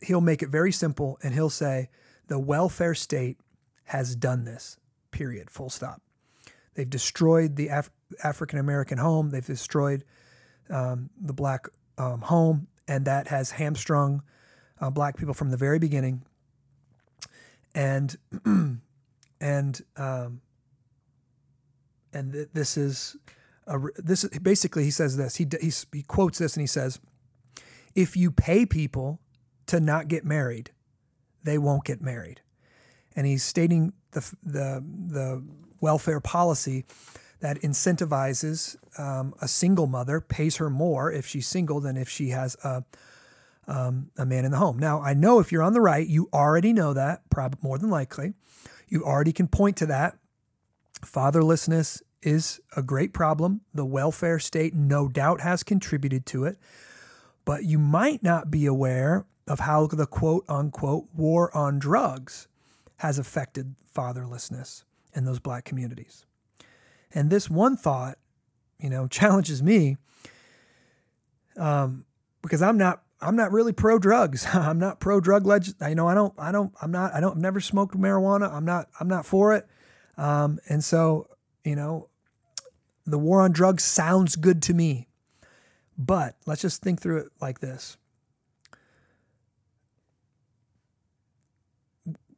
[0.00, 1.90] he'll make it very simple and he'll say,
[2.28, 3.36] the welfare state
[3.84, 4.78] has done this,
[5.10, 6.00] period, full stop.
[6.76, 7.90] They've destroyed the Af-
[8.22, 10.02] African American home, they've destroyed
[10.70, 11.66] um, the black
[11.98, 14.22] um, home, and that has hamstrung
[14.80, 16.22] uh, black people from the very beginning.
[17.74, 18.16] And,
[19.40, 20.40] and, um,
[22.12, 23.16] and th- this is
[23.66, 27.00] a, this basically he says this he, he he quotes this and he says
[27.94, 29.20] if you pay people
[29.66, 30.70] to not get married
[31.42, 32.40] they won't get married
[33.16, 35.44] and he's stating the the the
[35.80, 36.84] welfare policy
[37.44, 42.30] that incentivizes um, a single mother pays her more if she's single than if she
[42.30, 42.84] has a
[43.66, 44.78] um, a man in the home.
[44.78, 47.90] Now I know if you're on the right, you already know that, probably more than
[47.90, 48.32] likely,
[48.88, 50.16] you already can point to that.
[51.02, 53.60] Fatherlessness is a great problem.
[53.74, 56.58] The welfare state, no doubt, has contributed to it.
[57.44, 62.48] But you might not be aware of how the quote unquote war on drugs
[62.98, 66.24] has affected fatherlessness in those black communities.
[67.14, 68.18] And this one thought,
[68.78, 69.96] you know, challenges me
[71.56, 72.04] um,
[72.42, 74.46] because I'm not I'm not really pro drugs.
[74.52, 75.66] I'm not pro drug leg.
[75.88, 78.52] You know, I don't I don't I'm not I don't I've never smoked marijuana.
[78.52, 79.66] I'm not I'm not for it.
[80.16, 81.28] Um, and so
[81.64, 82.08] you know,
[83.06, 85.08] the war on drugs sounds good to me.
[85.96, 87.96] But let's just think through it like this.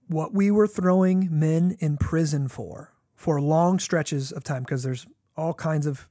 [0.09, 5.07] What we were throwing men in prison for, for long stretches of time, because there's
[5.37, 6.09] all kinds of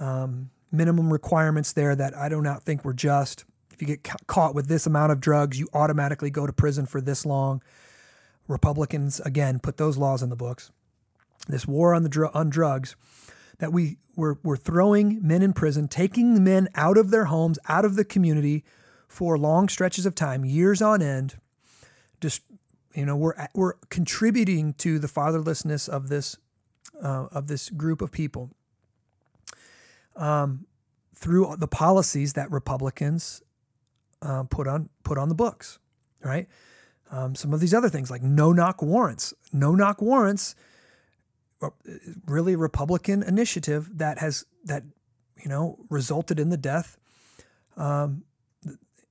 [0.00, 3.44] um, minimum requirements there that I do not think were just.
[3.72, 6.86] If you get ca- caught with this amount of drugs, you automatically go to prison
[6.86, 7.62] for this long.
[8.48, 10.72] Republicans, again, put those laws in the books.
[11.46, 12.96] This war on the dr- on drugs
[13.58, 17.84] that we were, were throwing men in prison, taking men out of their homes, out
[17.84, 18.64] of the community
[19.06, 21.36] for long stretches of time, years on end.
[22.20, 22.42] Just
[22.98, 26.36] you know, we're we're contributing to the fatherlessness of this
[27.00, 28.50] uh, of this group of people
[30.16, 30.66] um,
[31.14, 33.40] through the policies that Republicans
[34.20, 35.78] uh, put on put on the books,
[36.24, 36.48] right?
[37.08, 40.56] Um, some of these other things like no knock warrants, no knock warrants
[42.26, 44.82] really Republican initiative that has that
[45.40, 46.96] you know resulted in the death
[47.76, 48.24] um,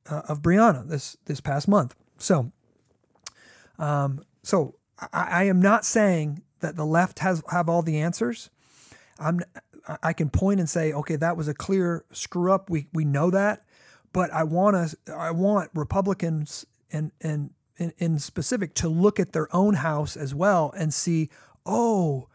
[0.09, 1.95] uh, of Breonna this this past month.
[2.17, 2.51] So,
[3.79, 8.49] um, so I, I, am not saying that the left has have all the answers.
[9.19, 9.41] I'm
[10.03, 12.69] I can point and say, okay, that was a clear screw up.
[12.69, 13.63] We we know that,
[14.13, 19.33] but I want to I want Republicans and and in, in specific to look at
[19.33, 21.29] their own house as well and see,
[21.65, 22.27] oh,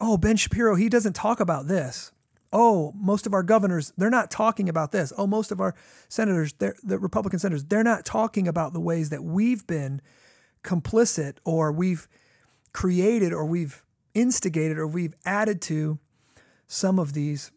[0.00, 2.12] oh, Ben Shapiro, he doesn't talk about this.
[2.52, 5.12] Oh, most of our governors, they're not talking about this.
[5.18, 5.74] Oh, most of our
[6.08, 10.00] senators, the Republican senators, they're not talking about the ways that we've been
[10.64, 12.08] complicit or we've
[12.72, 15.98] created or we've instigated or we've added to
[16.66, 17.52] some of these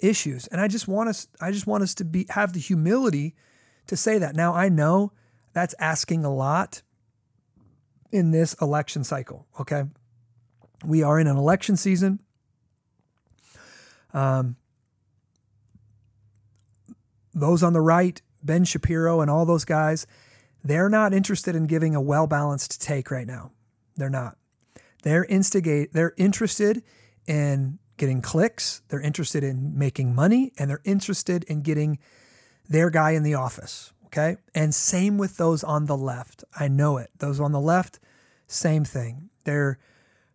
[0.00, 0.46] issues.
[0.48, 3.34] And I just want us I just want us to be have the humility
[3.86, 4.34] to say that.
[4.34, 5.12] Now I know
[5.52, 6.82] that's asking a lot
[8.12, 9.84] in this election cycle, okay?
[10.84, 12.20] We are in an election season.
[14.12, 14.56] Um,
[17.34, 20.06] those on the right, Ben Shapiro and all those guys,
[20.68, 23.52] they're not interested in giving a well-balanced take right now.
[23.96, 24.36] They're not.
[25.02, 26.82] They're instigate they're interested
[27.26, 31.98] in getting clicks, they're interested in making money, and they're interested in getting
[32.68, 33.92] their guy in the office.
[34.06, 34.36] Okay.
[34.54, 36.44] And same with those on the left.
[36.58, 37.10] I know it.
[37.18, 37.98] Those on the left,
[38.46, 39.30] same thing.
[39.44, 39.78] They're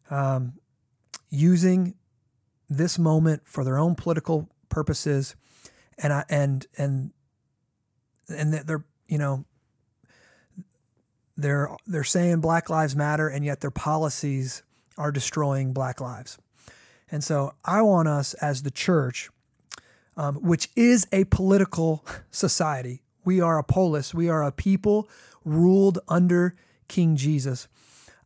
[0.10, 0.54] um,
[1.30, 1.96] using
[2.70, 5.36] this moment for their own political purposes,
[5.98, 7.12] and I and and
[8.30, 9.46] and they're you know
[11.38, 14.63] they're they're saying Black Lives Matter, and yet their policies
[14.98, 16.38] are destroying Black lives.
[17.12, 19.30] And so I want us as the church,
[20.15, 25.10] um, which is a political society, we are a polis, we are a people
[25.44, 26.56] ruled under
[26.88, 27.67] King Jesus.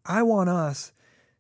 [0.06, 0.92] I want us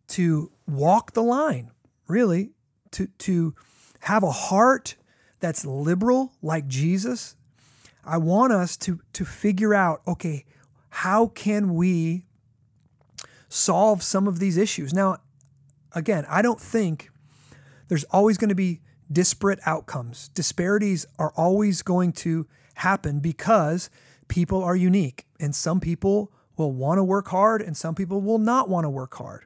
[0.09, 1.71] to walk the line,
[2.07, 2.51] really,
[2.91, 3.55] to, to
[4.01, 4.95] have a heart
[5.39, 7.35] that's liberal like Jesus.
[8.03, 10.45] I want us to, to figure out okay,
[10.95, 12.23] how can we
[13.49, 14.93] solve some of these issues?
[14.93, 15.17] Now,
[15.91, 17.09] again, I don't think
[17.89, 18.79] there's always going to be
[19.11, 20.29] disparate outcomes.
[20.29, 23.89] Disparities are always going to happen because
[24.29, 28.39] people are unique and some people will want to work hard and some people will
[28.39, 29.45] not want to work hard.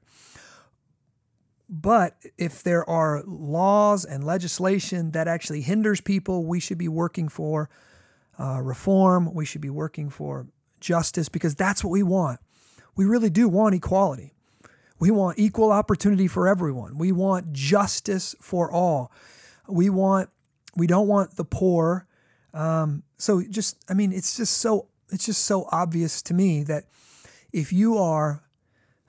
[1.67, 7.27] But if there are laws and legislation that actually hinders people, we should be working
[7.27, 7.71] for
[8.39, 9.33] uh, reform.
[9.33, 10.45] We should be working for
[10.79, 12.39] justice because that's what we want.
[12.95, 14.33] We really do want equality.
[14.99, 16.97] We want equal opportunity for everyone.
[16.97, 19.11] We want justice for all.
[19.67, 20.29] We want
[20.75, 22.05] we don't want the poor.
[22.53, 26.85] Um, so just I mean, it's just so it's just so obvious to me that
[27.53, 28.43] if you are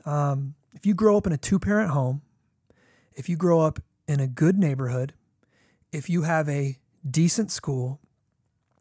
[0.04, 2.22] um, if you grow up in a two parent home,
[3.14, 5.14] if you grow up in a good neighborhood,
[5.92, 6.78] if you have a
[7.08, 8.00] decent school,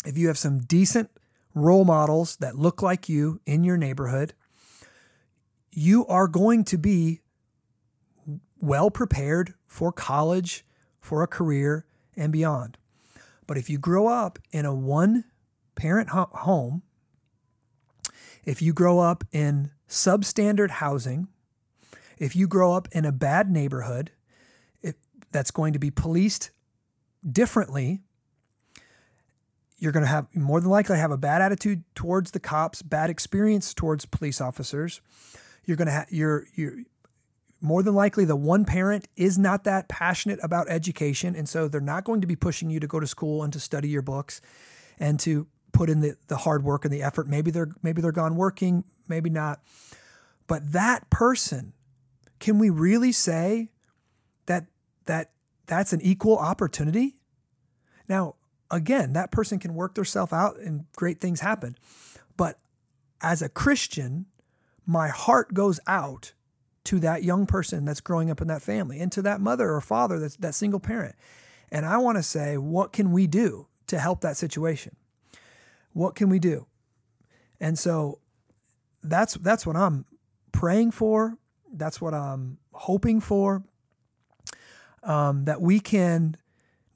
[0.06, 1.10] if you have some decent
[1.54, 4.34] role models that look like you in your neighborhood,
[5.72, 7.22] you are going to be
[8.60, 10.66] well prepared for college,
[11.00, 11.86] for a career,
[12.16, 12.78] and beyond.
[13.48, 15.26] But if you grow up in a one
[15.76, 16.84] parent home,
[18.46, 21.28] if you grow up in substandard housing,
[22.18, 24.12] if you grow up in a bad neighborhood
[25.32, 26.52] that's going to be policed
[27.30, 28.02] differently,
[29.80, 33.10] you're going to have more than likely have a bad attitude towards the cops, bad
[33.10, 35.02] experience towards police officers.
[35.66, 36.78] You're going to have you're you're
[37.62, 41.82] more than likely the one parent is not that passionate about education and so they're
[41.82, 44.40] not going to be pushing you to go to school and to study your books
[44.98, 47.28] and to put in the, the hard work and the effort.
[47.28, 49.62] Maybe they're maybe they're gone working maybe not.
[50.48, 51.74] But that person
[52.40, 53.70] can we really say
[54.46, 54.66] that
[55.06, 55.32] that
[55.66, 57.18] that's an equal opportunity?
[58.08, 58.36] Now
[58.72, 61.76] again that person can work themselves out and great things happen
[62.38, 62.60] but
[63.22, 64.26] as a christian
[64.86, 66.34] my heart goes out
[66.90, 69.80] to that young person that's growing up in that family and to that mother or
[69.80, 71.16] father that's that single parent.
[71.72, 74.96] And I want to say, what can we do to help that situation?
[75.94, 76.66] What can we do?
[77.60, 78.20] And so
[79.04, 80.06] that's that's what I'm
[80.52, 81.38] praying for.
[81.72, 83.64] That's what I'm hoping for.
[85.04, 86.36] Um, that we can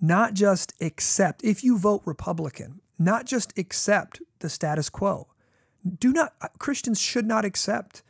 [0.03, 5.29] not just accept, if you vote Republican, not just accept the status quo,
[5.97, 8.03] do not uh, Christians should not accept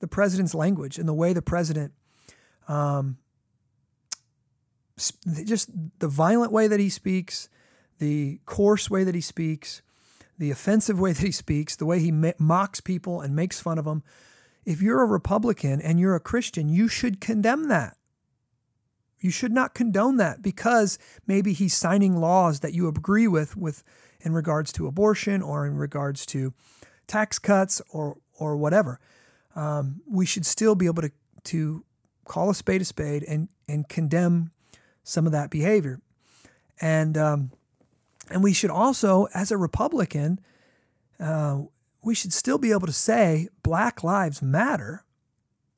[0.00, 1.92] the president's language and the way the president
[2.68, 3.16] um,
[5.44, 5.70] just
[6.00, 7.48] the violent way that he speaks,
[7.98, 9.80] the coarse way that he speaks,
[10.38, 13.86] the offensive way that he speaks, the way he mocks people and makes fun of
[13.86, 14.02] them.
[14.66, 17.97] If you're a Republican and you're a Christian, you should condemn that.
[19.20, 23.82] You should not condone that because maybe he's signing laws that you agree with with
[24.20, 26.52] in regards to abortion or in regards to
[27.06, 29.00] tax cuts or or whatever.
[29.56, 31.10] Um, we should still be able to
[31.44, 31.84] to
[32.24, 34.52] call a spade a spade and and condemn
[35.02, 36.00] some of that behavior,
[36.80, 37.50] and um,
[38.30, 40.40] and we should also, as a Republican,
[41.18, 41.62] uh,
[42.02, 45.04] we should still be able to say Black Lives Matter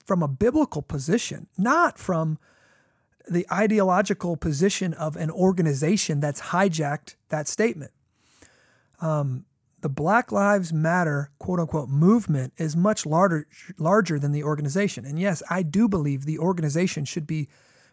[0.05, 2.39] from a biblical position, not from
[3.29, 7.93] the ideological position of an organization that's hijacked that statement.
[9.01, 9.45] Um,
[9.81, 13.47] the Black Lives Matter quote unquote movement is much larger
[13.79, 15.05] larger than the organization.
[15.05, 17.49] And yes, I do believe the organization should be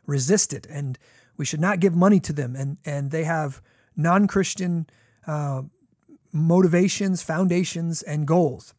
[0.06, 0.98] resisted and
[1.38, 2.56] we should not give money to them.
[2.56, 3.62] And and they have
[3.96, 4.88] non-Christian
[5.26, 5.64] uh,
[6.32, 8.74] motivations, foundations, and goals.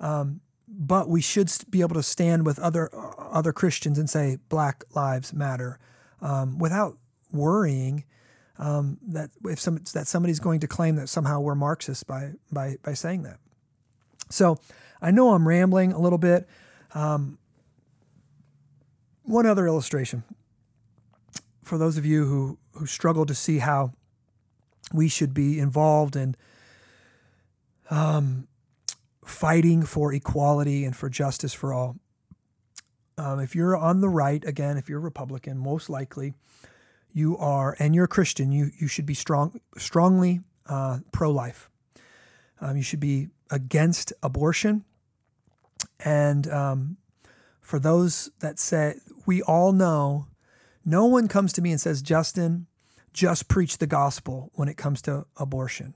[0.00, 4.84] Um, but we should be able to stand with other other Christians and say Black
[4.94, 5.78] Lives Matter
[6.20, 6.96] um, without
[7.32, 8.04] worrying
[8.58, 12.76] um, that if some that somebody's going to claim that somehow we're Marxists by by
[12.82, 13.38] by saying that.
[14.30, 14.58] So
[15.02, 16.48] I know I'm rambling a little bit.
[16.94, 17.38] Um,
[19.22, 20.22] one other illustration
[21.62, 23.92] for those of you who who struggle to see how
[24.92, 26.36] we should be involved in
[27.90, 28.46] um,
[29.24, 31.96] fighting for equality and for justice for all.
[33.16, 36.34] Um, if you're on the right, again, if you're a Republican, most likely
[37.12, 41.70] you are, and you're a Christian, you you should be strong, strongly uh, pro-life.
[42.60, 44.84] Um, you should be against abortion.
[46.00, 46.96] And um,
[47.60, 48.96] for those that say,
[49.26, 50.26] we all know,
[50.84, 52.66] no one comes to me and says, Justin,
[53.12, 55.94] just preach the gospel when it comes to abortion.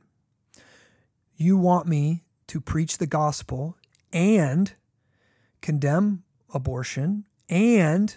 [1.37, 3.77] You want me to preach the gospel
[4.13, 4.73] and
[5.61, 8.17] condemn abortion and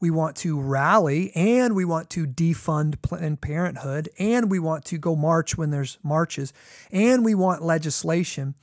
[0.00, 4.98] we want to rally and we want to defund Planned Parenthood and we want to
[4.98, 6.52] go march when there's marches
[6.90, 8.54] and we want legislation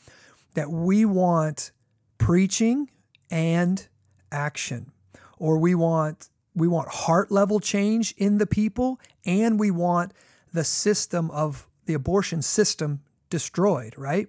[0.53, 1.71] that we want
[2.17, 2.89] preaching
[3.31, 3.87] and
[4.31, 4.91] action
[5.37, 10.13] or we want we want heart level change in the people and we want
[10.53, 14.27] the system of the abortion system destroyed right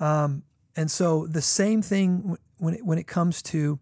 [0.00, 0.42] um,
[0.76, 3.78] and so the same thing when it, when it comes to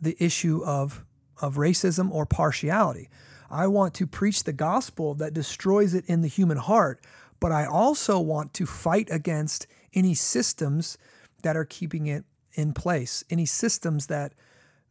[0.00, 1.04] the issue of
[1.40, 3.08] of racism or partiality.
[3.50, 7.00] I want to preach the gospel that destroys it in the human heart,
[7.40, 10.96] but I also want to fight against any systems
[11.42, 12.24] that are keeping it
[12.54, 14.32] in place, any systems that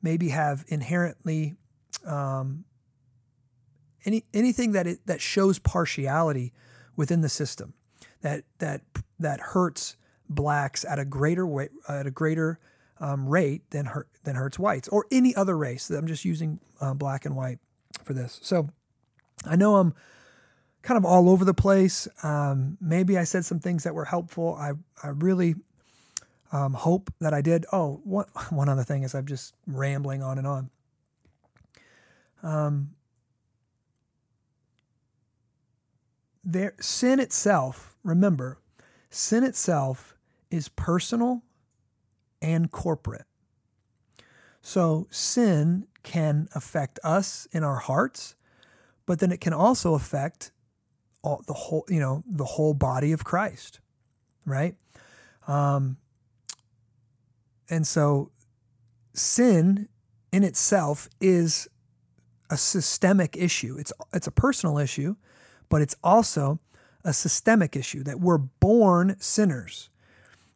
[0.01, 1.55] maybe have inherently
[2.05, 2.65] um,
[4.05, 6.53] any anything that it, that shows partiality
[6.95, 7.73] within the system
[8.21, 8.81] that that
[9.19, 9.95] that hurts
[10.35, 12.59] blacks at a greater way, at a greater
[12.99, 15.89] um, rate than hurt, than hurts whites or any other race.
[15.89, 17.59] I'm just using uh, black and white
[18.03, 18.39] for this.
[18.41, 18.69] So
[19.45, 19.93] I know I'm
[20.81, 22.07] kind of all over the place.
[22.23, 24.55] Um, maybe I said some things that were helpful.
[24.55, 24.73] I
[25.03, 25.55] I really
[26.51, 27.65] um, hope that I did.
[27.71, 30.69] Oh, one one other thing is I'm just rambling on and on.
[32.43, 32.91] Um,
[36.43, 37.95] there, sin itself.
[38.03, 38.57] Remember,
[39.09, 40.15] sin itself
[40.51, 41.43] is personal
[42.41, 43.25] and corporate.
[44.61, 48.35] So sin can affect us in our hearts,
[49.05, 50.51] but then it can also affect
[51.23, 53.79] all, the whole, you know, the whole body of Christ,
[54.45, 54.75] right?
[55.47, 55.97] Um,
[57.69, 58.31] and so
[59.13, 59.87] sin
[60.31, 61.67] in itself is
[62.49, 63.77] a systemic issue.
[63.79, 65.15] It's it's a personal issue,
[65.69, 66.59] but it's also
[67.03, 69.89] a systemic issue that we're born sinners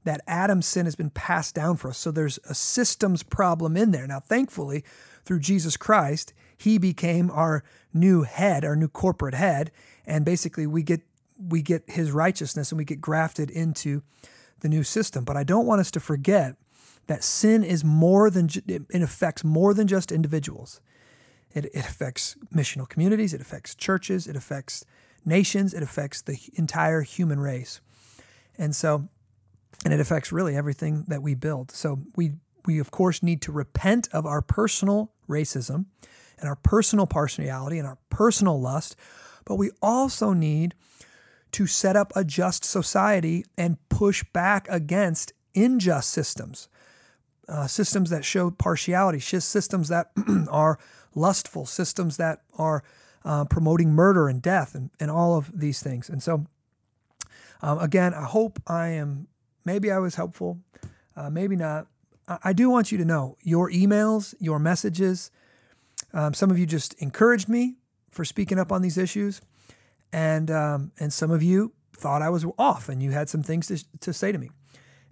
[0.06, 1.98] that Adam's sin has been passed down for us.
[1.98, 4.08] So there's a systems problem in there.
[4.08, 4.84] Now, thankfully,
[5.26, 9.72] through Jesus Christ, he became our new head, our new corporate head,
[10.06, 11.02] and basically we get
[11.38, 14.02] we get his righteousness and we get grafted into
[14.62, 15.26] the new system.
[15.26, 16.56] But I don't want us to forget
[17.08, 20.80] that sin is more than it affects more than just individuals.
[21.54, 24.86] It, it affects missional communities, it affects churches, it affects
[25.26, 27.82] nations, it affects the entire human race.
[28.58, 29.10] And so
[29.86, 31.72] and it affects really everything that we build.
[31.72, 32.34] So we
[32.66, 35.86] we of course need to repent of our personal racism
[36.40, 38.96] and our personal partiality and our personal lust,
[39.46, 40.74] but we also need
[41.52, 46.68] to set up a just society and push back against unjust systems,
[47.48, 50.12] uh, systems that show partiality, systems that
[50.50, 50.80] are
[51.14, 52.84] lustful, systems that are
[53.24, 56.10] uh, promoting murder and death and, and all of these things.
[56.10, 56.46] And so,
[57.62, 59.28] um, again, I hope I am
[59.66, 60.60] Maybe I was helpful,
[61.16, 61.88] uh, maybe not.
[62.28, 65.32] I, I, do want you to know your emails, your messages.
[66.14, 67.76] Um, some of you just encouraged me
[68.12, 69.42] for speaking up on these issues,
[70.14, 73.68] and um, and some of you thought I was off, and you had some things
[73.68, 74.50] to, to say to me,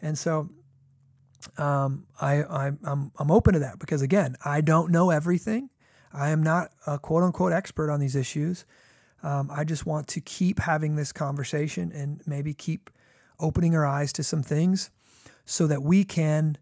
[0.01, 0.49] and so
[1.57, 5.69] um, I, I I'm I'm open to that because again, I don't know everything.
[6.11, 8.65] I am not a quote unquote expert on these issues.
[9.23, 12.89] Um, I just want to keep having this conversation and maybe keep
[13.43, 14.89] opening our eyes to some things
[15.45, 16.57] so that we can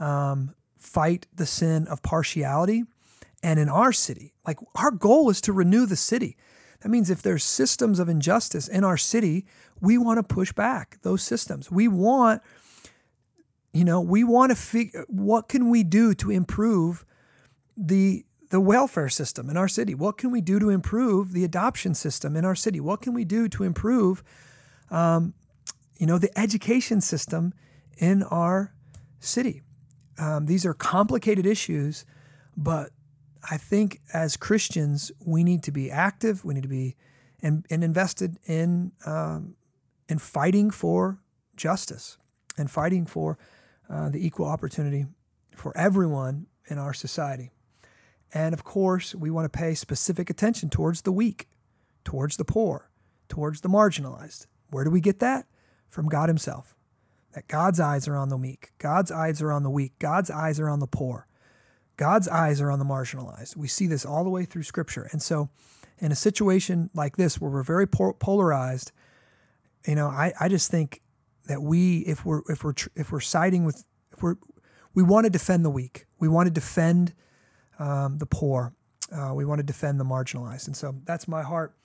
[0.00, 2.84] um, fight the sin of partiality.
[3.42, 6.36] And in our city, like our goal is to renew the city.
[6.80, 9.46] That means if there's systems of injustice in our city,
[9.80, 11.70] we want to push back those systems.
[11.70, 12.42] We want,
[13.72, 17.04] you know, we want to figure what can we do to improve
[17.76, 19.94] the the welfare system in our city?
[19.94, 22.78] What can we do to improve the adoption system in our city?
[22.78, 24.22] What can we do to improve,
[24.90, 25.34] um,
[25.98, 27.54] you know, the education system
[27.98, 28.74] in our
[29.20, 29.62] city?
[30.18, 32.04] Um, these are complicated issues,
[32.56, 32.90] but
[33.50, 36.44] I think as Christians, we need to be active.
[36.44, 36.96] We need to be
[37.42, 39.56] and, and invested in um,
[40.08, 41.18] in fighting for
[41.56, 42.18] justice
[42.56, 43.38] and fighting for
[43.88, 45.06] uh, the equal opportunity
[45.54, 47.50] for everyone in our society.
[48.32, 51.48] And of course, we want to pay specific attention towards the weak,
[52.04, 52.90] towards the poor,
[53.28, 54.46] towards the marginalized.
[54.70, 55.46] Where do we get that?
[55.94, 56.74] From God Himself.
[57.34, 60.58] That God's eyes are on the meek, God's eyes are on the weak, God's eyes
[60.58, 61.28] are on the poor.
[61.96, 63.56] God's eyes are on the marginalized.
[63.56, 65.08] We see this all the way through Scripture.
[65.12, 65.50] And so,
[65.98, 68.90] in a situation like this where we're very polarized,
[69.86, 71.00] you know, I, I just think
[71.46, 74.34] that we, if we're if we're if we're siding with, if we're
[74.94, 77.14] we want to defend the weak, we want to defend
[77.78, 78.74] um, the poor,
[79.12, 81.76] uh, we want to defend the marginalized, and so that's my heart.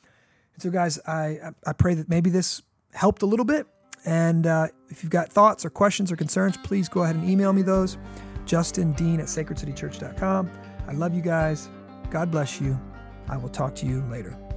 [0.56, 3.68] And so, guys, I I pray that maybe this helped a little bit.
[4.06, 7.54] And uh, if you've got thoughts or questions or concerns, please go ahead and email
[7.54, 7.98] me those.
[8.46, 10.50] Justin Dean at sacredcitychurch.com.
[10.88, 11.70] I love you guys.
[12.10, 12.80] God bless you.
[13.28, 14.49] I will talk to you later.